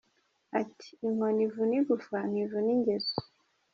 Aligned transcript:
Ati 0.59 0.89
“Inkoni 1.07 1.41
ivuna 1.47 1.73
igufa 1.79 2.17
ntivuna 2.29 2.69
ingeso. 2.75 3.17